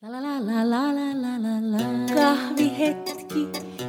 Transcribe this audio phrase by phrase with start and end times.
[0.00, 2.14] La la la la la la la la la.
[2.14, 3.48] Kahvihetki.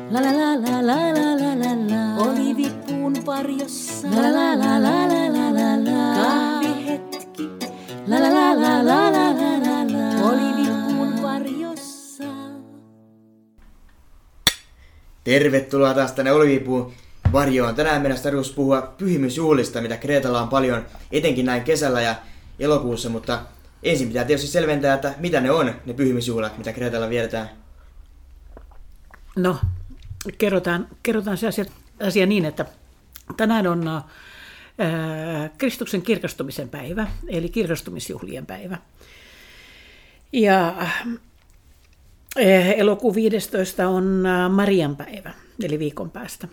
[0.09, 2.24] La la la la la la la la la.
[2.24, 4.08] Olivipuun varjossa.
[4.08, 6.16] La la la la la la la la.
[6.16, 7.50] Kahvihetki.
[8.07, 10.25] La la la la la la la la la.
[10.30, 12.23] Olivipuun varjossa.
[15.23, 16.91] Tervetuloa taas tänne Olivipuun
[17.34, 17.76] varjoon.
[17.76, 22.16] Tänään meidän tarkoitus puhua pyhimysjuhlista, mitä Kreetalla on paljon, etenkin näin kesällä ja
[22.60, 23.39] elokuussa, mutta
[23.84, 27.49] ensin pitää tietysti selventää, että mitä ne on, ne pyhimysjuhlat, mitä Kreetalla vietetään.
[29.36, 29.59] No,
[30.38, 31.66] kerrotaan, kerrotaan se asia,
[32.08, 32.66] asia niin, että
[33.38, 34.03] tänään on ää,
[35.58, 38.77] Kristuksen kirkastumisen päivä, eli kirkastumisjuhlien päivä.
[40.34, 40.94] Ja ää,
[42.73, 45.34] elokuun 15 on ää, Marian päivä,
[45.64, 46.48] eli viikon päästä.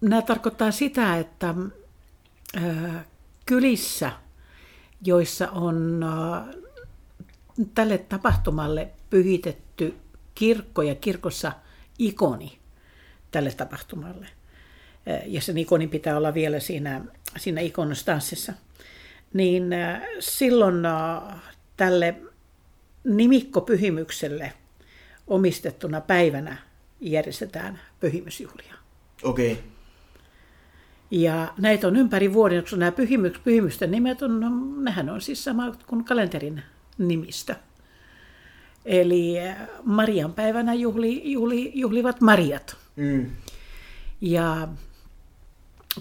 [0.00, 1.54] Nämä tarkoittaa sitä, että
[3.46, 4.12] kylissä,
[5.04, 6.04] joissa on
[7.74, 9.96] tälle tapahtumalle pyhitetty
[10.34, 11.52] kirkko ja kirkossa
[11.98, 12.58] ikoni
[13.30, 14.26] tälle tapahtumalle.
[15.26, 17.04] Ja sen ikonin pitää olla vielä siinä,
[17.36, 18.52] siinä ikonostanssissa.
[19.32, 19.64] Niin
[20.20, 20.74] silloin
[21.76, 22.14] tälle
[23.04, 24.52] nimikkopyhimykselle
[25.26, 26.56] omistettuna päivänä
[27.00, 28.74] järjestetään pyhimysjuhlia.
[29.22, 29.52] Okei.
[29.52, 29.64] Okay.
[31.10, 32.92] Ja näitä on ympäri vuoden, koska nämä
[33.44, 34.48] pyhimysten nimet on, no,
[34.80, 36.62] nehän on siis sama kuin kalenterin
[37.08, 37.56] nimistä.
[38.84, 39.34] Eli
[39.84, 42.76] Marian päivänä juhli, juhli, juhlivat Mariat.
[42.96, 43.30] Mm.
[44.20, 44.68] Ja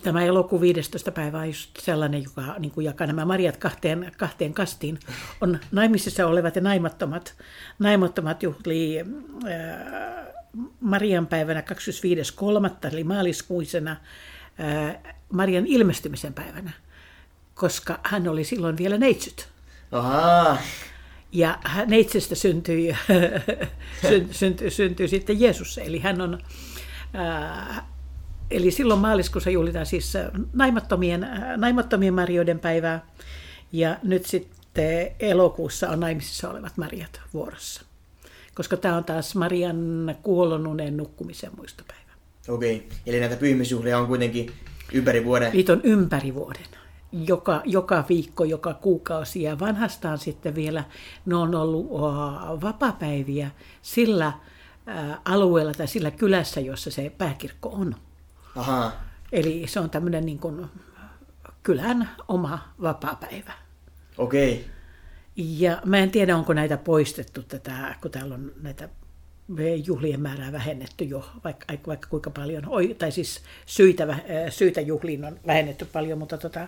[0.04, 1.12] tämä elokuun 15.
[1.12, 5.00] päivä on just sellainen, joka niin kuin jakaa nämä Mariat kahteen, kahteen kastiin.
[5.42, 7.36] On naimisissa olevat ja naimattomat.
[7.80, 9.06] Naimattomat juhli äh,
[10.82, 11.64] Marian päivänä
[12.82, 12.94] 25.3.
[12.94, 14.98] eli maaliskuisena äh,
[15.32, 16.72] Marian ilmestymisen päivänä,
[17.56, 19.48] koska hän oli silloin vielä neitsyt.
[19.92, 20.58] Ahaa.
[21.32, 22.98] Ja neitsestä syntyi,
[24.32, 25.78] syntyi, syntyi sitten Jeesus.
[25.78, 26.40] Eli hän on,
[27.14, 27.88] ää,
[28.52, 30.14] eli silloin maaliskuussa juhlitaan siis
[30.54, 33.06] naimattomien, naimattomien marjoiden päivää.
[33.72, 37.82] Ja nyt sitten elokuussa on naimisissa olevat marjat vuorossa.
[38.56, 42.00] Koska tämä on taas Marian kuolonunen nukkumisen muistopäivä.
[42.48, 44.52] Okei, eli näitä pyhimysjuhlia on kuitenkin
[44.94, 45.52] ympäri vuoden.
[45.54, 46.66] Niitä on ympäri vuoden
[47.12, 49.42] joka, joka viikko, joka kuukausi.
[49.42, 50.84] Ja vanhastaan sitten vielä
[51.26, 51.90] ne on ollut
[52.62, 54.34] vapapäiviä sillä
[55.26, 57.96] alueella tai sillä kylässä, jossa se pääkirkko on.
[58.56, 58.92] Aha.
[59.32, 60.66] Eli se on tämmöinen niin kuin
[61.64, 63.54] kylän oma vapaapäivä.
[64.18, 64.54] Okei.
[64.54, 64.66] Okay.
[65.36, 68.90] Ja mä en tiedä, onko näitä poistettu tätä, kun täällä on näitä
[69.86, 72.64] juhlien määrää vähennetty jo, vaikka, vaikka kuinka paljon,
[72.98, 74.18] tai siis syitä,
[74.50, 76.68] syitä juhliin on vähennetty paljon, mutta tota,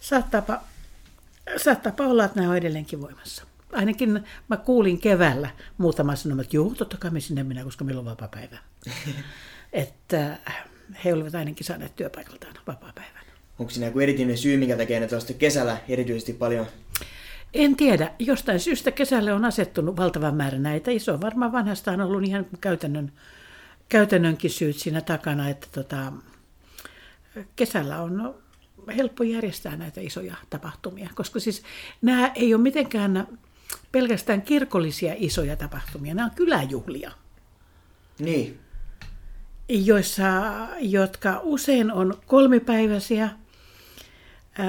[0.00, 0.60] saattaapa,
[1.56, 3.44] saattaapa olla, että nämä on edelleenkin voimassa.
[3.72, 8.00] Ainakin mä kuulin keväällä muutama sanoa, että joo, totta kai me sinne mennään, koska meillä
[8.00, 8.58] on vapaa-päivä.
[9.72, 10.38] että
[11.04, 13.22] he olivat ainakin saaneet työpaikaltaan vapaa-päivän.
[13.58, 16.66] Onko siinä joku erityinen syy, mikä tekee ne tuosta kesällä erityisesti paljon
[17.54, 18.10] en tiedä.
[18.18, 20.90] Jostain syystä kesälle on asettunut valtavan määrä näitä.
[20.90, 23.12] Iso varmaan vanhastaan ollut ihan käytännön,
[23.88, 26.12] käytännönkin syyt siinä takana, että tota,
[27.56, 28.34] kesällä on
[28.96, 31.62] helppo järjestää näitä isoja tapahtumia, koska siis
[32.02, 33.38] nämä ei ole mitenkään
[33.92, 37.12] pelkästään kirkollisia isoja tapahtumia, nämä on kyläjuhlia.
[38.18, 38.60] Niin.
[39.68, 40.24] Joissa,
[40.80, 43.30] jotka usein on kolmipäiväisiä–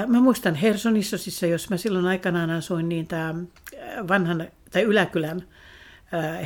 [0.07, 3.35] Mä muistan Hersonissosissa, jos mä silloin aikanaan asuin, niin tämä
[4.07, 5.43] vanhan tai yläkylän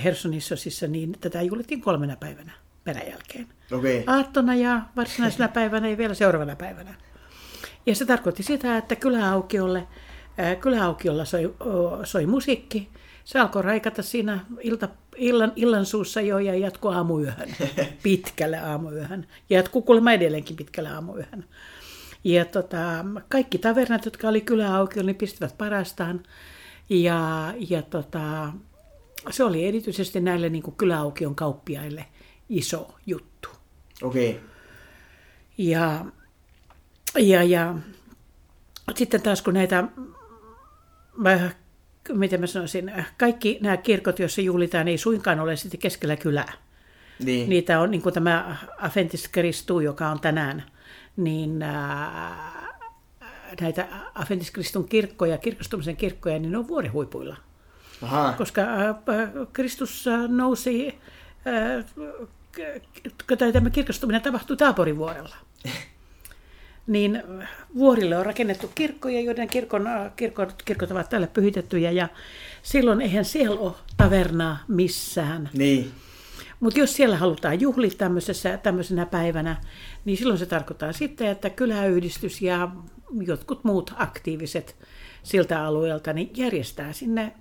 [0.04, 2.52] Hersonissosissa, niin tätä juhlittiin kolmena päivänä
[2.84, 3.48] peräjälkeen.
[3.72, 4.04] Okay.
[4.08, 6.94] Aattona ja varsinaisena päivänä ja vielä seuraavana päivänä.
[7.86, 9.88] Ja se tarkoitti sitä, että kyläaukiolle,
[10.62, 11.56] kyläaukiolla soi,
[12.04, 12.90] soi musiikki.
[13.24, 17.50] Se alkoi raikata siinä ilta, illan, illan suussa jo ja jatkoi aamuyöhön,
[18.04, 19.28] pitkälle aamuyöhön.
[19.50, 21.46] Ja jatkuu kuulemma edelleenkin pitkälle aamuyöhön.
[22.28, 26.24] Ja tota, kaikki tavernat, jotka oli kyläaukiolla, niin pistivät parastaan.
[26.90, 28.54] Ja, ja tota,
[29.30, 32.06] se oli erityisesti näille niin kyläaukion kauppiaille
[32.50, 33.50] iso juttu.
[34.02, 34.30] Okei.
[34.30, 34.42] Okay.
[35.58, 36.06] Ja,
[37.18, 37.76] ja, ja
[38.96, 39.84] sitten taas kun näitä,
[42.14, 46.54] miten mä sanoisin, kaikki nämä kirkot, joissa juhlitaan, ei suinkaan ole sitten keskellä kylää.
[47.24, 47.50] Niin.
[47.50, 50.64] Niitä on niin kuin tämä Aventis Christu, joka on tänään–
[51.18, 52.80] niin ää,
[53.62, 57.38] näitä Adventiskristun kirkkoja, kirkastumisen kirkkoja, niin ne on vuorihuipuilla.
[58.02, 58.34] Aha.
[58.38, 58.96] Koska ää,
[59.54, 61.00] Kristus nousi,
[61.46, 61.84] ää,
[63.52, 65.36] tämä kirkastuminen tapahtui Taaporivuorella.
[66.88, 67.24] niin
[67.76, 70.12] vuorille on rakennettu kirkkoja, joiden kirkon, äh,
[70.66, 72.08] kirkot, ovat tälle pyhitettyjä ja
[72.64, 75.50] silloin eihän siellä ole tavernaa missään.
[75.54, 75.92] Niin.
[76.60, 79.56] Mutta jos siellä halutaan juhlia tämmöisessä, tämmöisenä päivänä,
[80.06, 82.70] niin silloin se tarkoittaa sitten, että kyläyhdistys ja
[83.26, 84.76] jotkut muut aktiiviset
[85.24, 87.34] siltä alueelta niin järjestää sinne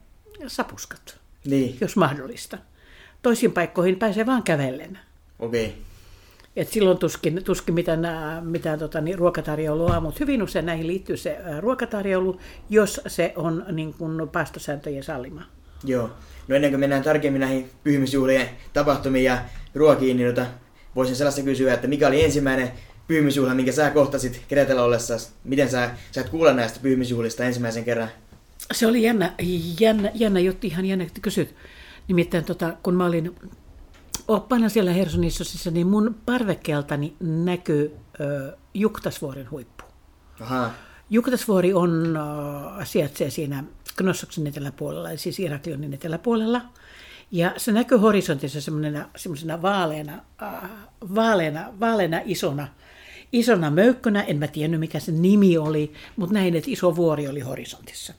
[0.47, 1.77] sapuskat, Niin.
[1.81, 2.59] jos mahdollista.
[3.23, 4.99] Toisiin paikkoihin pääsee vaan kävellen.
[5.39, 5.67] Okei.
[5.67, 5.79] Okay.
[6.57, 11.17] Et silloin tuskin, tuskin mitään, ää, mitään tota, niin, ruokatarjoulua, mutta hyvin usein näihin liittyy
[11.17, 12.41] se ruokatarjoulu,
[12.71, 15.43] jos se on niin kuin päästösääntöjen sallima.
[15.85, 16.11] Joo.
[16.49, 19.39] No ennen kuin mennään tarkemmin näihin pyhimysjuhlien tapahtumiin ja
[19.75, 20.47] ruokiin, niin tota,
[20.97, 22.73] voisin sellaista kysyä, että mikä oli ensimmäinen
[23.09, 25.31] pyhimysjuhla, minkä sä kohtasit Kretellä ollessa?
[25.45, 28.09] Miten sä sait kuulla näistä pyhimysjuhlista ensimmäisen kerran?
[28.73, 29.33] Se oli jännä,
[29.81, 31.55] jännä, jännä juttu, ihan jännä, että kysyt.
[32.09, 33.35] Nimittäin tota, kun mä olin
[34.29, 39.85] oppana siellä Hersonissosissa, niin mun parvekkeeltani näkyy ö, Juktasvuoren huippu.
[40.41, 40.71] Aha.
[41.11, 42.17] Juktasvuori on,
[42.81, 43.65] ö, sijaitsee siinä
[43.97, 46.63] Knossoksen eteläpuolella, eli siis Iraklionin eteläpuolella.
[47.31, 50.13] Ja se näkyy horisontissa semmoisena, semmoisena vaaleana,
[50.43, 50.71] äh,
[51.15, 52.69] vaaleana, vaaleana isona,
[53.33, 54.23] isona möykkönä.
[54.23, 58.15] En mä tiennyt, mikä se nimi oli, mutta näin, että iso vuori oli horisontissa.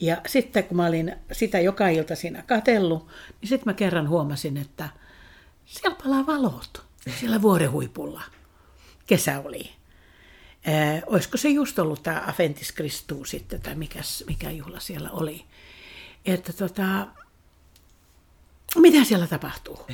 [0.00, 3.06] Ja sitten kun mä olin sitä joka ilta siinä katellut,
[3.40, 4.88] niin sitten mä kerran huomasin, että
[5.64, 8.22] siellä palaa valot siellä vuoren huipulla.
[9.06, 9.70] Kesä oli.
[10.66, 15.44] Ää, olisiko se just ollut tämä Aventis Christus sitten, tai mikäs, mikä juhla siellä oli.
[16.26, 17.06] Että tota,
[18.76, 19.86] mitä siellä tapahtuu?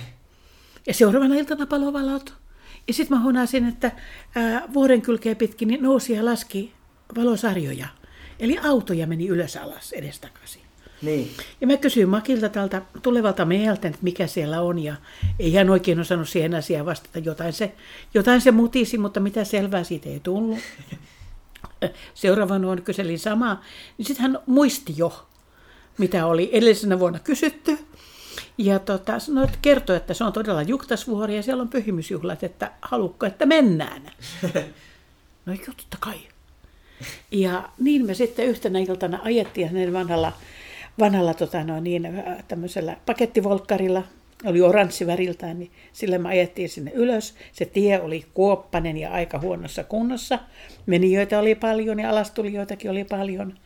[0.86, 2.34] Ja seuraavana iltana palovalot.
[2.88, 3.92] Ja sitten mä huonasin, että
[4.34, 6.72] ää, vuoren kylkeä pitkin niin nousi ja laski
[7.16, 7.86] valosarjoja.
[8.38, 10.63] Eli autoja meni ylös alas edestakaisin.
[11.04, 11.30] Niin.
[11.60, 14.94] Ja mä kysyin Makilta tältä tulevalta mieheltä, että mikä siellä on, ja
[15.38, 17.18] ei hän oikein osannut siihen asiaan vastata.
[17.18, 17.74] Jotain se,
[18.14, 20.58] jotain se mutisi, mutta mitä selvää siitä ei tullut.
[22.14, 23.62] Seuraavan vuonna kyselin samaa,
[23.98, 25.26] niin sitten hän muisti jo,
[25.98, 27.78] mitä oli edellisenä vuonna kysytty.
[28.58, 32.72] Ja tota, sanoi, että kertoi, että se on todella Juktasvuori ja siellä on pyhimysjuhlat, että
[32.82, 34.02] halukko, että mennään.
[35.46, 36.16] No joo, totta kai.
[37.30, 40.32] Ja niin me sitten yhtenä iltana ajettiin hänen vanhalla,
[40.98, 42.22] vanhalla tota no niin,
[43.06, 44.02] pakettivolkkarilla,
[44.44, 47.34] oli oranssi väriltään, niin sillä me ajettiin sinne ylös.
[47.52, 50.38] Se tie oli kuoppanen ja aika huonossa kunnossa.
[50.86, 53.58] Menijöitä oli paljon ja alastulijoitakin oli paljon.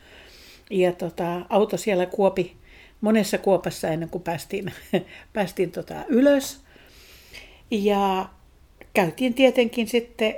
[0.71, 2.57] Ja tota, auto siellä kuopi
[3.01, 4.73] monessa kuopassa ennen kuin päästiin,
[5.33, 6.61] päästiin tota ylös.
[7.71, 8.29] Ja
[8.95, 10.35] käytiin tietenkin sitten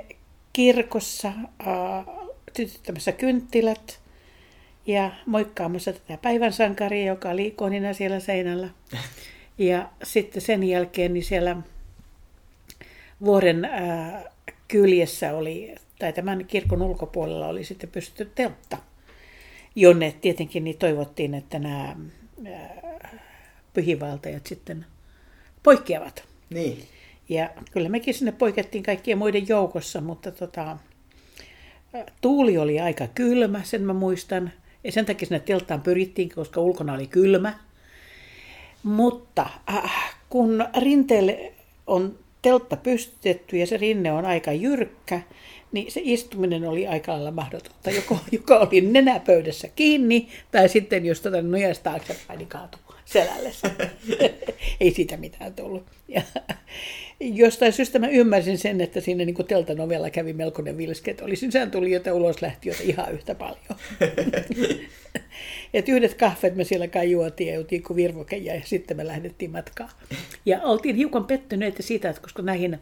[0.53, 2.05] kirkossa äh,
[2.53, 4.00] tytyttämässä kynttilät
[4.85, 8.69] ja moikkaamassa tätä päivän sankaria, joka oli ikonina siellä seinällä.
[9.57, 11.57] Ja sitten sen jälkeen niin siellä
[13.23, 14.23] vuoren äh,
[14.67, 18.77] kyljessä oli, tai tämän kirkon ulkopuolella oli sitten pystytty teltta,
[19.75, 21.95] jonne tietenkin niin toivottiin, että nämä
[22.47, 23.11] äh,
[23.73, 24.85] pyhivaltajat sitten
[25.63, 26.23] poikkeavat.
[26.49, 26.83] Niin.
[27.29, 30.77] Ja kyllä mekin sinne poikettiin kaikkien muiden joukossa, mutta tota,
[32.21, 34.51] tuuli oli aika kylmä, sen mä muistan.
[34.83, 37.53] Ja sen takia sinne telttaan pyrittiin, koska ulkona oli kylmä.
[38.83, 41.53] Mutta äh, kun rinteelle
[41.87, 45.21] on teltta pystytetty ja se rinne on aika jyrkkä,
[45.71, 51.21] niin se istuminen oli aika lailla mahdotonta, joko, joka oli nenäpöydässä kiinni, tai sitten jos
[51.21, 52.79] tätä nojasta taaksepäin, niin kaatui
[53.11, 53.51] selälle.
[54.79, 55.85] Ei siitä mitään tullut.
[56.07, 56.21] Ja
[57.19, 61.35] jostain syystä mä ymmärsin sen, että siinä niin teltan ovella kävi melkoinen vilske, että oli
[61.35, 63.79] sisääntulijoita ulos lähtiöitä ihan yhtä paljon.
[65.73, 69.51] Et yhdet kahvet me siellä kai juotiin ja juotiin kuin virvokeja ja sitten me lähdettiin
[69.51, 69.89] matkaan.
[70.45, 72.79] Ja oltiin hiukan pettyneitä siitä, että koska näihin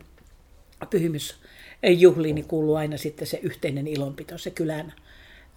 [0.89, 4.93] pyhimysjuhliin niin kuuluu aina sitten se yhteinen ilonpito, se kylän,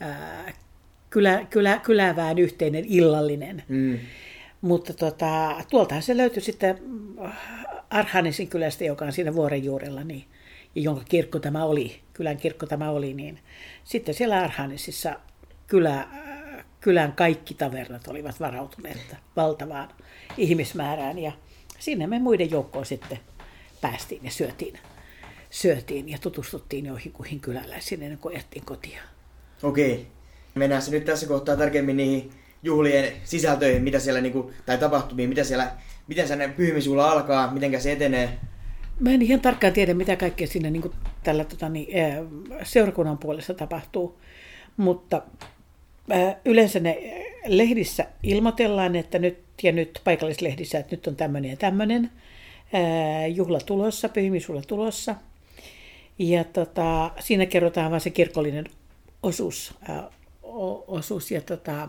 [0.00, 0.52] ää,
[1.10, 3.62] kylä, kylä, kylävään yhteinen illallinen.
[3.68, 3.98] Mm.
[4.62, 6.78] Mutta tota, tuoltahan se löytyi sitten
[7.90, 10.24] Arhanesin kylästä, joka on siinä vuoren juurella, niin,
[10.74, 13.38] ja jonka kirkko tämä oli, kylän kirkko tämä oli, niin
[13.84, 15.20] sitten siellä Arhanesissa
[15.66, 16.08] kylä,
[16.80, 19.88] kylän kaikki tavernat olivat varautuneet valtavaan
[20.36, 21.32] ihmismäärään, ja
[21.78, 23.18] sinne me muiden joukkoon sitten
[23.80, 24.78] päästiin ja syötiin,
[25.50, 29.00] syötiin ja tutustuttiin joihin kyläläisiin ennen kuin kotia.
[29.62, 30.06] Okei.
[30.54, 35.72] Mennään nyt tässä kohtaa tarkemmin niihin juhlien sisältöihin, mitä siellä niinku, tai tapahtumiin, mitä siellä,
[36.08, 38.38] miten se pyhimysjuhla alkaa, miten se etenee.
[39.00, 41.88] Mä en ihan tarkkaan tiedä, mitä kaikkea siinä niin kuin tällä tota, niin,
[42.62, 44.18] seurakunnan puolessa tapahtuu,
[44.76, 45.22] mutta
[46.44, 46.98] yleensä ne
[47.46, 52.10] lehdissä ilmoitellaan, että nyt, ja nyt paikallislehdissä, että nyt on tämmöinen ja tämmöinen
[53.34, 55.14] juhla tulossa, pyhimysjuhla tulossa.
[56.18, 58.64] Ja tota, siinä kerrotaan vain se kirkollinen
[59.22, 60.10] osuus, ää,
[60.86, 61.88] osuus ja tota,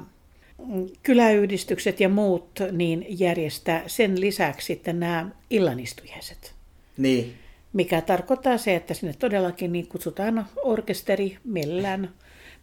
[1.03, 6.53] kyläyhdistykset ja muut niin järjestää sen lisäksi sitten nämä illanistujaiset.
[6.97, 7.33] Niin.
[7.73, 12.13] Mikä tarkoittaa se, että sinne todellakin niin kutsutaan orkesteri, millään,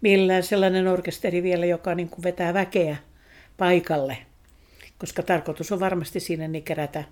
[0.01, 2.97] millään sellainen orkesteri vielä, joka niin kuin vetää väkeä
[3.57, 4.17] paikalle.
[4.99, 7.05] Koska tarkoitus on varmasti siinä niin kerätä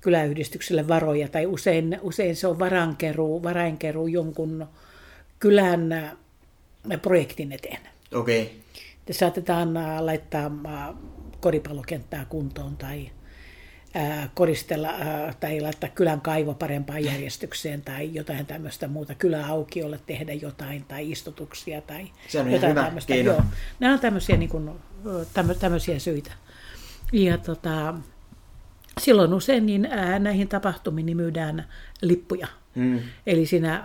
[0.00, 4.66] kyläyhdistykselle varoja, tai usein, usein se on varankeruu, varainkeruu jonkun
[5.38, 6.12] kylän
[7.02, 7.80] projektin eteen.
[8.14, 8.42] Okei.
[8.42, 8.54] Okay.
[9.10, 10.50] Saatetaan äh, laittaa
[11.40, 13.10] koripallokenttää kuntoon tai
[14.34, 14.88] koristella
[15.40, 21.80] tai laittaa kylän kaivo parempaan järjestykseen tai jotain tämmöistä muuta, kyläaukiolle tehdä jotain tai istutuksia
[21.80, 23.12] tai Se on jotain hyvä tämmöistä.
[23.12, 23.32] keino.
[23.32, 23.42] Joo,
[23.80, 24.70] nämä on tämmöisiä, niin kuin,
[25.60, 26.32] tämmöisiä syitä.
[27.12, 27.94] Ja tota,
[29.00, 31.68] silloin usein niin, näihin tapahtumiin niin myydään
[32.02, 32.46] lippuja.
[32.74, 33.00] Mm.
[33.26, 33.84] Eli siinä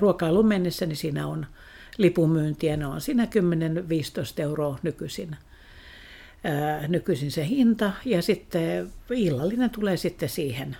[0.00, 1.46] ruokailun mennessä niin siinä on
[2.02, 3.28] lipunmyyntiä, ne on siinä 10-15
[4.38, 5.36] euroa nykyisin
[6.44, 10.76] ää, nykyisin se hinta ja sitten illallinen tulee sitten siihen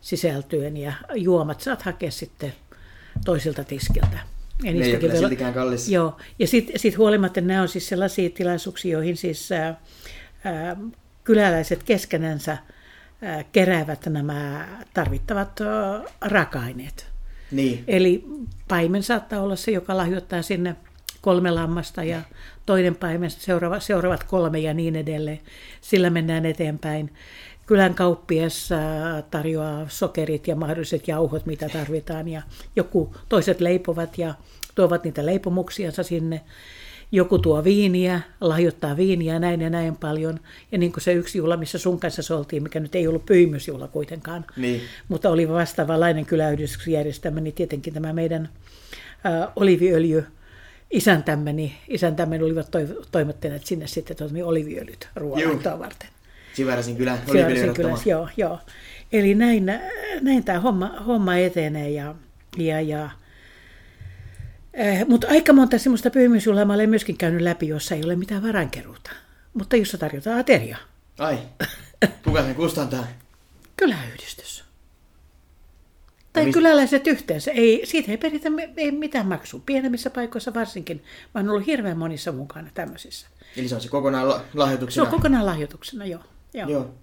[0.00, 2.52] sisältyen ja juomat saat hakea sitten
[3.24, 4.18] toisilta tiskiltä.
[4.62, 5.88] Ja Ne ei ole siltikään kallis.
[5.88, 9.80] Joo, ja sitten sit huolimatta nämä on siis sellaisia tilaisuuksia, joihin siis ää,
[10.44, 10.76] ää,
[11.24, 12.58] kyläläiset keskenänsä
[13.22, 17.09] ää, keräävät nämä tarvittavat ää, raaka-aineet.
[17.50, 17.84] Niin.
[17.88, 18.24] Eli
[18.68, 20.76] paimen saattaa olla se, joka lahjoittaa sinne
[21.20, 22.20] kolme lammasta ja
[22.66, 25.40] toinen paimen seuraava, seuraavat kolme ja niin edelleen.
[25.80, 27.12] Sillä mennään eteenpäin.
[27.66, 28.68] Kylän kauppias
[29.30, 32.28] tarjoaa sokerit ja mahdolliset jauhot, mitä tarvitaan.
[32.28, 32.42] Ja
[32.76, 34.34] joku, toiset leipovat ja
[34.74, 36.40] tuovat niitä leipomuksiansa sinne.
[37.12, 40.40] Joku tuo viiniä, lahjoittaa viiniä näin ja näin paljon.
[40.72, 43.88] Ja niin kuin se yksi juhla, missä sun kanssa oltiin, mikä nyt ei ollut pyhimysjuhla
[43.88, 44.80] kuitenkaan, Niin.
[45.08, 48.48] mutta oli vastaavanlainen kyläyhdistyksen järjestämä, niin tietenkin tämä meidän
[49.26, 50.24] ä, oliviöljy
[50.90, 56.08] isäntämme, niin isäntämme olivat toiv- toimittaneet sinne sitten tuota, oliviöljyt ruoanlaittoa varten.
[56.54, 57.18] Sivarasin kylä
[57.60, 58.58] sen kyllä, joo, joo.
[59.12, 59.72] Eli näin,
[60.20, 62.14] näin tämä homma, homma etenee ja,
[62.58, 63.10] ja, ja
[64.74, 68.42] eh, mutta aika monta semmoista pyhimysjuhlaa mä olen myöskin käynyt läpi, jossa ei ole mitään
[68.42, 69.10] varankeruuta,
[69.54, 70.76] mutta jossa tarjotaan ateria.
[71.18, 71.38] Ai.
[72.24, 73.06] Kuka sen kustantaa?
[73.76, 74.64] Kyläyhdistys.
[76.32, 77.50] Tai mis- kyläläiset yhteensä.
[77.50, 79.60] Ei, siitä ei peritä ei mitään maksua.
[79.66, 81.04] Pienemmissä paikoissa varsinkin.
[81.34, 83.26] Mä oon ollut hirveän monissa mukana tämmöisissä.
[83.56, 85.04] Eli se on se kokonaan la- Se lahjoituksena.
[85.06, 86.20] on kokonaan lahjoituksena, joo.
[86.54, 86.68] joo.
[86.68, 86.94] Joo.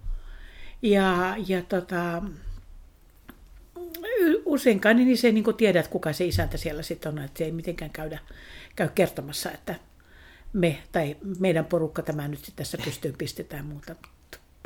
[0.82, 2.22] Ja, ja tota,
[4.48, 7.44] useinkaan niin se ei niin tiedä, että kuka se isäntä siellä sitten on, että se
[7.44, 8.18] ei mitenkään käydä,
[8.76, 9.74] käy kertomassa, että
[10.52, 13.94] me tai meidän porukka tämä nyt tässä pystyyn pistetään muuta.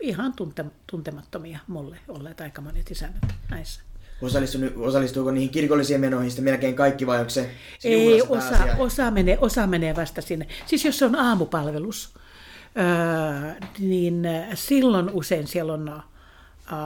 [0.00, 3.80] Ihan tunte, tuntemattomia mulle olleet aika monet isännät näissä.
[4.22, 9.10] Osallistu- Osallistuuko niihin kirkollisiin menoihin sitten melkein kaikki vai onko se, se Ei, osa, osa,
[9.10, 10.46] menee, osa menee vasta sinne.
[10.66, 12.14] Siis jos se on aamupalvelus,
[12.78, 14.22] öö, niin
[14.54, 15.88] silloin usein siellä on
[16.72, 16.78] öö,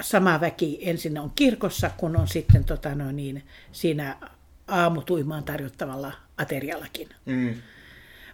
[0.00, 4.16] sama väki ensin on kirkossa, kun on sitten tota, no niin, siinä
[4.68, 7.08] aamutuimaan tarjottavalla ateriallakin.
[7.26, 7.54] Mm.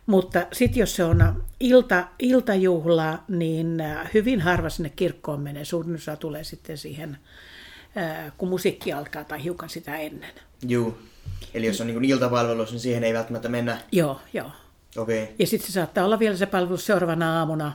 [0.07, 5.65] Mutta sitten jos se on ilta, iltajuhla, niin äh, hyvin harva sinne kirkkoon menee.
[5.65, 7.19] Suurin osa tulee sitten siihen,
[7.97, 10.31] äh, kun musiikki alkaa tai hiukan sitä ennen.
[10.69, 10.99] Juu.
[11.55, 13.79] Eli jos on niin iltapalvelus, niin siihen ei välttämättä mennä.
[13.93, 14.51] Joo, joo.
[14.97, 15.23] Okei.
[15.23, 15.35] Okay.
[15.39, 17.73] Ja sitten se saattaa olla vielä se palvelus seuraavana aamuna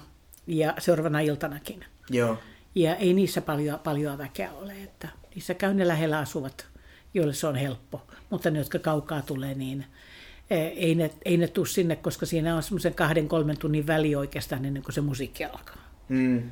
[0.47, 1.85] ja seuraavana iltanakin.
[2.09, 2.37] Joo.
[2.75, 6.67] Ja ei niissä paljon, paljon väkeä ole, että niissä käy ne lähellä asuvat,
[7.13, 8.01] joille se on helppo.
[8.29, 9.85] Mutta ne, jotka kaukaa tulee, niin
[10.49, 14.15] eh, ei ne, ei ne tule sinne, koska siinä on semmoisen kahden, kolmen tunnin väli
[14.15, 15.89] oikeastaan ennen kuin se musiikki alkaa.
[16.09, 16.43] Mm.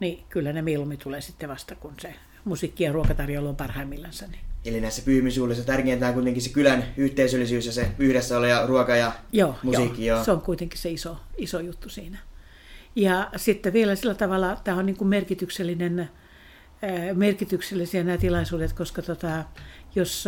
[0.00, 4.26] Niin kyllä ne mieluummin tulee sitten vasta, kun se musiikki ja ruokatarjoilu on parhaimmillansa.
[4.26, 4.40] Niin.
[4.64, 8.96] Eli näissä pyhimysjuhlissa tärkeintä on kuitenkin se kylän yhteisöllisyys ja se yhdessä ole ja ruoka
[8.96, 10.06] ja Joo, musiikki.
[10.06, 10.24] joo, Joo.
[10.24, 12.18] se on kuitenkin se iso, iso juttu siinä.
[12.96, 16.10] Ja sitten vielä sillä tavalla, tämä on niin kuin merkityksellinen,
[17.14, 19.44] merkityksellisiä nämä tilaisuudet, koska tota,
[19.94, 20.24] jos,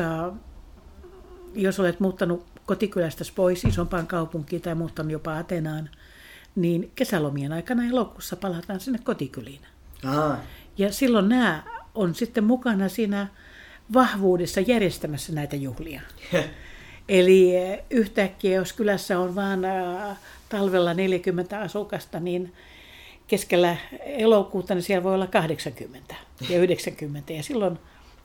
[1.55, 5.91] jos olet muuttanut kotikylästä pois isompaan kaupunkiin tai muuttanut jopa Atenaan,
[6.55, 9.61] niin kesälomien aikana elokuussa palataan sinne kotikyliin.
[10.05, 10.37] Aha.
[10.79, 11.63] Ja silloin nämä
[11.95, 13.27] on sitten mukana siinä
[13.95, 16.01] vahvuudessa järjestämässä näitä juhlia.
[17.09, 17.53] Eli
[17.91, 19.61] yhtäkkiä, jos kylässä on vain
[20.49, 22.52] talvella 40 asukasta, niin
[23.26, 26.14] keskellä elokuuta niin siellä voi olla 80
[26.49, 27.78] ja 90 ja silloin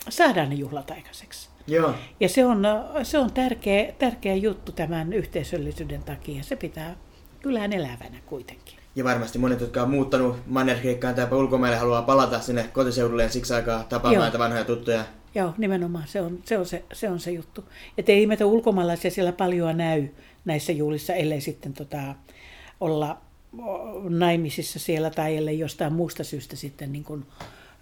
[0.10, 1.50] saadaan ne juhlat aikaiseksi.
[1.68, 1.94] Joo.
[2.20, 2.63] Ja se on,
[3.03, 6.44] se on tärkeä, tärkeä juttu tämän yhteisöllisyyden takia.
[6.44, 6.96] Se pitää
[7.42, 8.80] kylään elävänä kuitenkin.
[8.96, 13.84] Ja varmasti monet, jotka on muuttanut Mannerkeikkaan tai ulkomaille, haluaa palata sinne kotiseudulleen siksi aikaa
[13.84, 15.03] tapaamaan näitä vanhoja tuttuja.
[15.36, 17.66] Joo, nimenomaan se on se, on se, se, on se juttu.
[17.98, 20.08] Että ei meitä ulkomaalaisia siellä paljon näy
[20.46, 22.16] näissä juhlissa, ellei sitten tota,
[22.80, 23.22] olla
[24.10, 27.25] naimisissa siellä tai ellei jostain muusta syystä sitten niin kuin,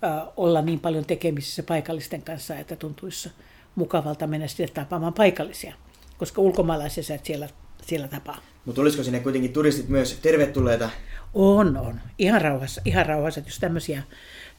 [0.04, 3.32] äh, olla niin paljon tekemisissä paikallisten kanssa, että tuntuisi
[3.76, 5.74] mukavalta mennä sitten tapaamaan paikallisia,
[6.18, 7.50] koska ulkomaalaisia sä et siellä,
[7.82, 8.38] siellä tapaa.
[8.66, 10.90] Mutta olisiko sinne kuitenkin turistit myös tervetulleita?
[11.34, 12.00] On, on.
[12.18, 13.40] Ihan rauhassa, ihan rauhassa.
[13.40, 14.04] Että jos tämmöisiä,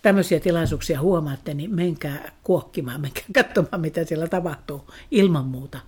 [0.03, 5.79] tämmöisiä tilaisuuksia huomaatte, niin menkää kuokkimaan, menkää katsomaan, mitä siellä tapahtuu ilman muuta.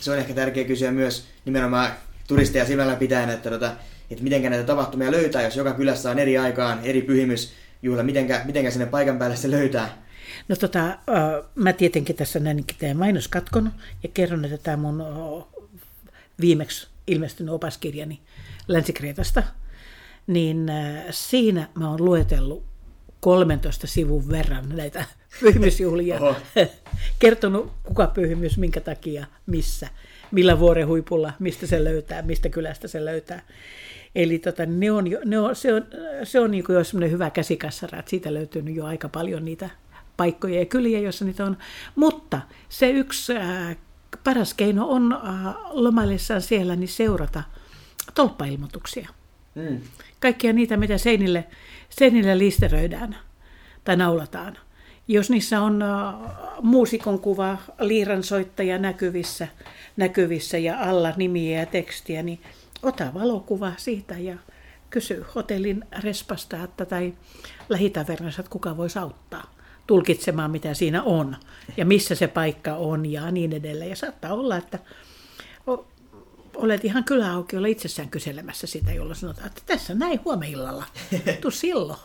[0.00, 1.90] Se on ehkä tärkeä kysyä myös nimenomaan
[2.28, 3.72] turisteja silmällä pitäen, että, tota,
[4.10, 8.70] että miten näitä tapahtumia löytää, jos joka kylässä on eri aikaan, eri pyhimysjuhla, mitenkä, mitenkä
[8.70, 10.02] sinne paikan päälle se löytää?
[10.48, 10.98] No tota,
[11.54, 15.04] mä tietenkin tässä näin teen mainoskatkon ja kerron, että tämä mun
[16.40, 18.20] viimeksi ilmestynyt opaskirjani
[18.68, 19.42] Länsi-Kreetasta,
[20.26, 20.66] niin
[21.10, 22.75] siinä mä oon luetellut
[23.26, 25.04] 13 sivun verran näitä
[25.40, 26.20] pyhimysjuhlia.
[27.18, 29.88] Kertonut kuka pyhimys, minkä takia, missä,
[30.30, 33.42] millä vuoren huipulla, mistä se löytää, mistä kylästä se löytää.
[34.14, 35.82] Eli tota, ne on, ne on, se on,
[36.24, 39.70] se on niin kuin jo semmoinen hyvä käsikassara, että siitä löytyy jo aika paljon niitä
[40.16, 41.56] paikkoja ja kyliä, joissa niitä on.
[41.96, 43.76] Mutta se yksi äh,
[44.24, 47.42] paras keino on äh, lomaillessaan siellä niin seurata
[48.14, 49.08] tolppailmoituksia.
[49.56, 49.80] Mm.
[50.20, 51.44] Kaikkia niitä, mitä seinille,
[51.88, 53.16] seinille listeröidään
[53.84, 54.58] tai naulataan.
[55.08, 56.14] Jos niissä on äh,
[56.62, 59.48] muusikon kuva, liiransoittaja näkyvissä,
[59.96, 62.40] näkyvissä ja alla nimiä ja tekstiä, niin
[62.82, 64.36] ota valokuva siitä ja
[64.90, 67.14] kysy hotellin respasta että, tai
[67.68, 69.54] lähitavernassa, että kuka voisi auttaa
[69.86, 71.36] tulkitsemaan, mitä siinä on
[71.76, 73.90] ja missä se paikka on ja niin edelleen.
[73.90, 74.78] Ja saattaa olla, että
[76.56, 80.84] olet ihan kyläaukiolla itsessään kyselemässä sitä, jolloin sanotaan, että tässä näin huomeillalla,
[81.40, 81.98] tuu silloin.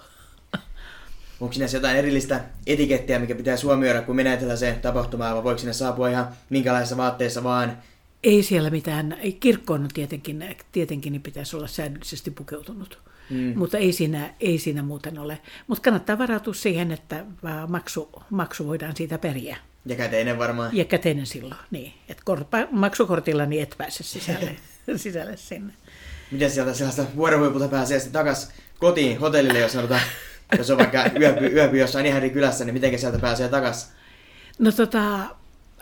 [1.42, 5.74] Onko siinä jotain erillistä etikettiä, mikä pitää huomioida, kun menee tällaiseen tapahtumaan, vai voiko sinne
[5.74, 7.78] saapua ihan minkälaisessa vaatteessa vaan?
[8.24, 13.00] Ei siellä mitään, ei kirkkoon tietenkin, tietenkin niin pitäisi olla säännöllisesti pukeutunut.
[13.30, 13.54] Mm.
[13.56, 15.40] Mutta ei siinä, ei siinä muuten ole.
[15.68, 17.26] Mutta kannattaa varautua siihen, että
[17.68, 19.58] maksu, maksu voidaan siitä periä.
[19.86, 20.78] Ja käteinen varmaan.
[20.78, 21.94] Ja käteinen silloin, niin.
[22.10, 24.56] Et korpa, maksukortilla niin et pääse sisälle,
[24.96, 25.74] sisälle sinne.
[26.32, 30.02] Miten sieltä sellaista vuorohuipulta pääsee sitten takaisin kotiin, hotellille, jos, sanotaan,
[30.58, 33.92] jos on vaikka yöpy, yöpy jossain ihan eri kylässä, niin miten sieltä pääsee takaisin?
[34.60, 35.20] No tota,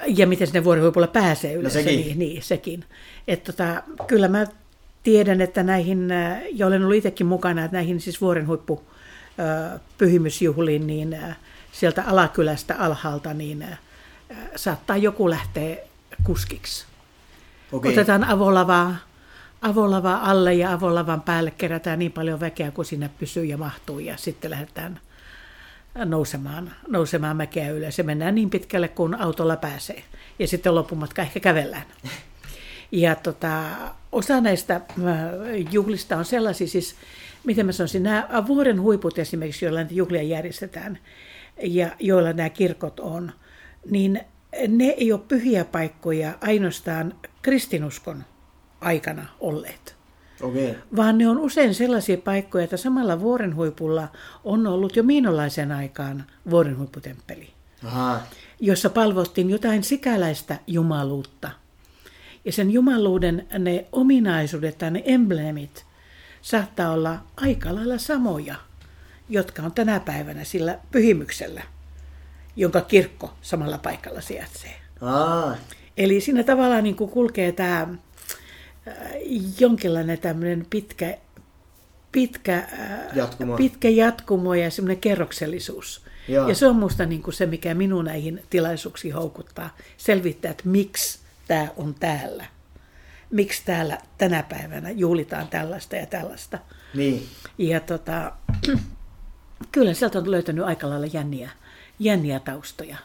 [0.08, 1.80] ja miten sinne vuorohuipulla pääsee no yleensä.
[1.80, 2.00] No sekin.
[2.00, 2.86] Niin, niin sekin.
[3.28, 4.46] Että tota, kyllä mä
[5.04, 8.84] tiedän, että näihin, äh, ja olen ollut itsekin mukana, että näihin siis vuoren huippu
[9.40, 11.38] äh, pyhimysjuhliin, niin äh,
[11.72, 13.66] sieltä alakylästä alhaalta, niin
[14.56, 15.78] saattaa joku lähteä
[16.24, 16.86] kuskiksi.
[17.72, 17.92] Okay.
[17.92, 18.96] Otetaan avolavaa,
[19.62, 24.18] avolavaa alle ja avolavan päälle kerätään niin paljon väkeä kuin sinne pysyy ja mahtuu ja
[24.18, 25.00] sitten lähdetään
[25.96, 30.04] nousemaan, nousemaan mäkeä ylös ja mennään niin pitkälle kuin autolla pääsee.
[30.40, 31.86] Ja sitten loppumatka ehkä kävellään.
[32.92, 33.64] Ja tota,
[34.12, 34.84] osa näistä äh,
[35.72, 36.96] juhlista on sellaisia, siis
[37.44, 41.00] miten mä sanoisin, nämä vuoren huiput esimerkiksi, joilla näitä juhlia järjestetään
[41.64, 43.32] ja joilla nämä kirkot on,
[43.90, 44.22] niin
[44.68, 48.24] ne ei ole pyhiä paikkoja ainoastaan kristinuskon
[48.82, 49.96] aikana olleet.
[50.42, 50.76] Okay.
[50.96, 54.08] Vaan ne on usein sellaisia paikkoja, että samalla vuoren huipulla
[54.44, 57.50] on ollut jo miinolaisen aikaan vuoren huipputemppeli,
[57.86, 58.22] Aha.
[58.60, 61.52] jossa palvottiin jotain sikäläistä jumaluutta–
[62.46, 65.86] ja sen jumaluuden ne ominaisuudet tai ne embleemit
[66.42, 68.56] saattaa olla aika lailla samoja,
[69.30, 71.64] jotka on tänä päivänä sillä pyhimyksellä,
[72.60, 74.76] jonka kirkko samalla paikalla sijaitsee.
[75.02, 75.56] Aa.
[75.98, 78.96] Eli siinä tavallaan niin kuin kulkee tämä äh,
[79.60, 81.18] jonkinlainen tämmöinen pitkä,
[82.12, 83.58] pitkä, äh, jatkumo.
[83.58, 86.06] pitkä jatkumo ja semmoinen kerroksellisuus.
[86.28, 86.50] Joo.
[86.50, 89.78] Ja se on musta niin kuin se, mikä minun näihin tilaisuuksiin houkuttaa.
[89.98, 92.46] Selvittää, että miksi tämä on täällä.
[93.32, 96.60] Miksi täällä tänä päivänä juhlitaan tällaista ja tällaista.
[96.94, 97.28] Niin.
[97.58, 98.32] Ja tota,
[99.72, 101.50] kyllä sieltä on löytänyt aika lailla jänniä,
[102.00, 102.98] jänniä taustoja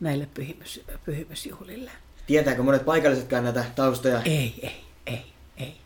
[0.00, 1.90] näille pyhimys, pyhimysjuhlille.
[2.26, 4.22] Tietääkö monet paikallisetkaan näitä taustoja?
[4.24, 5.24] Ei, ei, ei,
[5.56, 5.76] ei.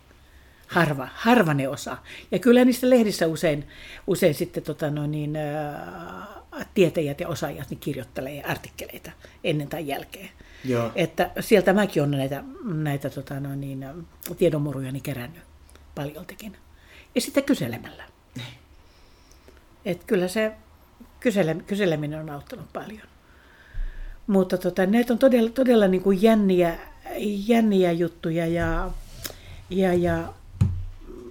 [0.66, 2.05] Harva, harva ne osaa.
[2.31, 3.68] Ja kyllä niissä lehdissä usein,
[4.07, 6.27] usein sitten tota no niin, ää,
[6.75, 9.11] tietäjät ja osaajat niin kirjoittelee artikkeleita
[9.44, 10.31] ennen tai jälkeen.
[10.64, 10.92] Joo.
[10.94, 13.87] Että sieltä mäkin olen näitä, näitä tota, no niin,
[14.38, 15.42] tiedonmurujani kerännyt
[15.94, 16.57] paljoltikin.
[17.14, 18.05] Ja sitten kyselemällä.
[19.85, 20.53] Et kyllä se
[21.23, 23.03] kysele, kyseleminen on auttanut paljon.
[24.27, 26.79] Mutta tota, näitä on todella, todella niin kuin jänniä,
[27.47, 28.91] jänniä juttuja ja,
[29.71, 30.33] ja, ja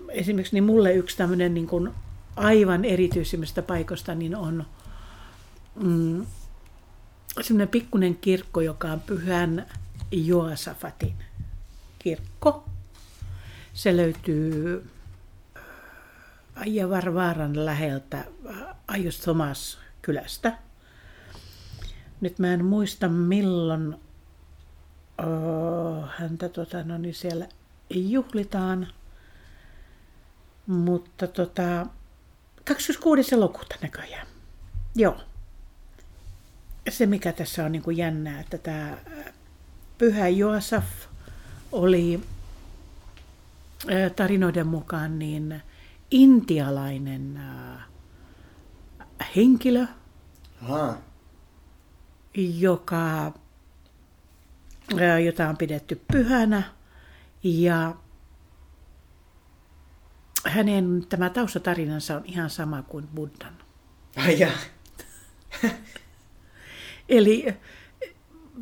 [0.09, 1.89] esimerkiksi niin mulle yksi tämmöinen niin kuin
[2.35, 4.65] aivan erityisimmistä paikoista niin on
[5.75, 6.25] mm,
[7.41, 9.65] semmoinen pikkunen kirkko, joka on pyhän
[10.11, 11.15] Joasafatin
[11.99, 12.65] kirkko.
[13.73, 14.85] Se löytyy
[16.55, 18.23] Ajavarvaaran läheltä
[18.87, 20.57] Ajos Thomas kylästä.
[22.21, 23.95] Nyt mä en muista milloin
[25.17, 27.47] oh, häntä tota, no niin siellä
[27.89, 28.87] juhlitaan.
[30.67, 31.85] Mutta tota,
[32.65, 33.35] 26.
[33.35, 34.27] elokuuta näköjään.
[34.95, 35.21] Joo.
[36.89, 38.97] Se mikä tässä on niin kuin jännää, että tämä
[39.97, 40.85] pyhä Joasaf
[41.71, 42.21] oli
[44.15, 45.61] tarinoiden mukaan niin
[46.11, 47.39] intialainen
[49.35, 49.85] henkilö,
[50.61, 50.97] Aha.
[52.35, 53.33] joka,
[55.25, 56.63] jota on pidetty pyhänä
[57.43, 57.95] ja
[60.45, 63.53] hänen tämä taustatarinansa on ihan sama kuin Buddhan.
[64.15, 64.47] Ai.
[67.09, 67.53] Eli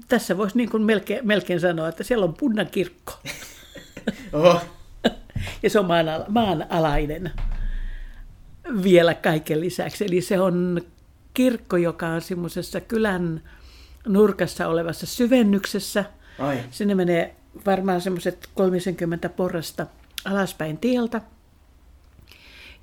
[0.07, 3.13] tässä voisi niin kuin melkein, melkein sanoa, että siellä on Buddhan kirkko
[4.33, 4.61] Oho.
[5.63, 7.31] Ja se on maanala, maanalainen
[8.83, 10.05] vielä kaiken lisäksi.
[10.05, 10.81] Eli se on
[11.33, 13.41] kirkko, joka on semmoisessa kylän
[14.07, 16.05] nurkassa olevassa syvennyksessä.
[16.39, 16.59] Ai.
[16.71, 19.87] Sinne menee varmaan semmoiset 30 porrasta
[20.25, 21.21] alaspäin tieltä.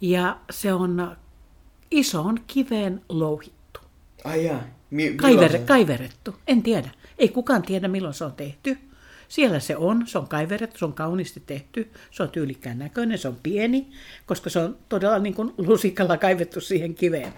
[0.01, 1.17] Ja se on
[1.91, 3.81] isoon kiveen louhittu.
[4.25, 4.62] Ai jaa.
[4.91, 6.35] Mi- Kaiver, kaiverettu.
[6.47, 6.91] En tiedä.
[7.19, 8.79] Ei kukaan tiedä, milloin se on tehty.
[9.29, 13.29] Siellä se on, se on kaiverettu, se on kauniisti tehty, se on tyylikkään näköinen, se
[13.29, 13.91] on pieni,
[14.27, 17.33] koska se on todella niin kuin lusikalla kaivettu siihen kiveen.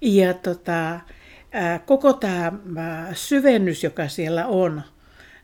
[0.00, 1.00] Ja tota,
[1.86, 2.52] koko tämä
[3.12, 4.82] syvennys, joka siellä on,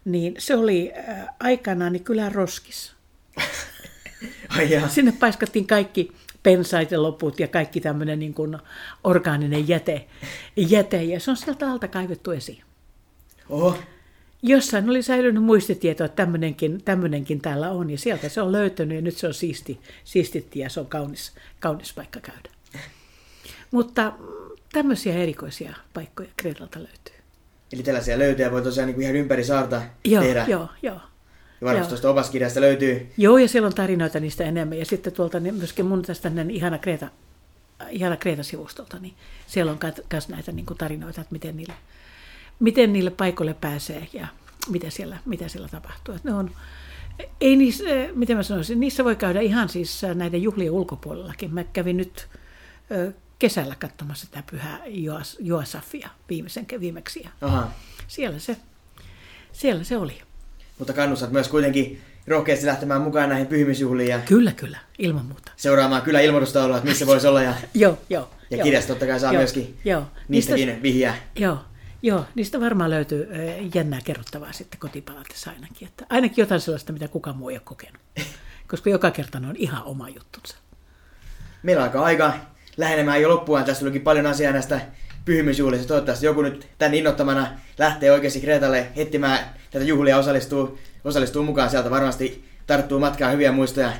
[0.05, 0.93] niin se oli
[1.41, 2.95] aikanaan niin kyllä roskis.
[4.89, 8.59] Sinne paiskattiin kaikki pensait ja loput ja kaikki tämmöinen niin kuin
[9.05, 10.07] orgaaninen jäte,
[10.57, 12.65] jäte, ja se on sieltä alta kaivettu esiin.
[13.49, 13.79] Oho.
[14.43, 19.03] Jossain oli säilynyt muistitieto, että tämmöinenkin, tämmöinenkin täällä on, ja sieltä se on löytynyt, ja
[19.03, 22.51] nyt se on siisti, siistitti, ja se on kaunis, kaunis paikka käydä.
[23.71, 24.27] Mutta mm,
[24.73, 27.15] tämmöisiä erikoisia paikkoja Kreetalta löytyy.
[27.73, 30.45] Eli tällaisia löytöjä voi tosiaan niin kuin ihan ympäri saarta Joo, tehdä.
[30.49, 31.01] joo, joo.
[31.61, 33.13] Ja varmasti tuosta opaskirjasta löytyy.
[33.17, 34.79] Joo, ja siellä on tarinoita niistä enemmän.
[34.79, 37.09] Ja sitten tuolta niin myöskin mun tästä näin ihana Kreeta,
[37.91, 39.15] ihana Kreeta-sivustolta, niin
[39.47, 39.79] siellä on
[40.13, 41.75] myös näitä niin kuin tarinoita, että miten niille,
[42.63, 44.27] miten niille paikoille pääsee ja
[44.69, 46.15] mitä siellä, mitä siellä tapahtuu.
[46.15, 46.51] Että ne on,
[47.41, 51.55] ei niissä, eh, miten mä sanoisin, niissä voi käydä ihan siis näiden juhlien ulkopuolellakin.
[51.55, 52.29] Mä kävin nyt
[52.91, 57.25] ö, kesällä katsomassa tätä pyhää Joas, Joasafia viimeisen, viimeksi.
[57.41, 57.71] Aha.
[58.09, 58.57] siellä se,
[59.53, 60.21] siellä se oli.
[60.79, 65.53] Mutta kannustat myös kuitenkin rohkeasti lähtemään mukaan näihin pyhimysjuhliin ja Kyllä, kyllä, ilman muuta.
[65.57, 67.43] seuraamaan kyllä ilmoitustaulua, että missä voisi olla.
[67.43, 68.31] Ja, Joo, joo.
[68.51, 68.65] ja joo.
[68.65, 70.03] kirjasta totta kai saa Joo, myöskin joo.
[70.29, 71.17] niistäkin Niistä, vihjää.
[71.37, 71.59] joo,
[72.03, 73.29] joo, niistä varmaan löytyy
[73.75, 75.89] jännää kerrottavaa sitten kotipalatessa ainakin.
[75.89, 78.01] Että ainakin jotain sellaista, mitä kukaan muu ei ole kokenut.
[78.71, 80.57] Koska joka kerta ne on ihan oma juttunsa.
[81.63, 82.35] Meillä alkaa aika
[82.77, 83.65] lähenemään jo loppuaan.
[83.65, 84.81] Tässä tulikin paljon asiaa näistä
[85.25, 85.87] pyhimysjuhlista.
[85.87, 87.47] Toivottavasti joku nyt tän innottamana
[87.79, 89.39] lähtee oikeasti Kreetalle etsimään
[89.71, 91.71] tätä juhlia osallistuu, osallistuu mukaan.
[91.71, 93.93] Sieltä varmasti tarttuu matkaan hyviä muistoja.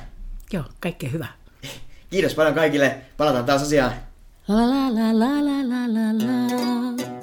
[0.53, 1.33] Joo, kaikkea hyvää.
[2.09, 2.97] Kiitos paljon kaikille.
[3.17, 3.93] Palataan taas asiaan.
[4.47, 7.22] La la la la la la la la.